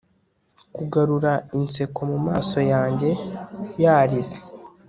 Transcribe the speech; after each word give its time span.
kugarura 0.75 1.33
inseko 1.57 1.99
mumaso 2.11 2.59
yanjye 2.71 3.09
yarize 3.83 4.37